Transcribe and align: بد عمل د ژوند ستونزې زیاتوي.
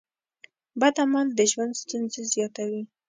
بد 0.79 0.95
عمل 1.03 1.27
د 1.35 1.39
ژوند 1.51 1.73
ستونزې 1.83 2.21
زیاتوي. 2.33 2.83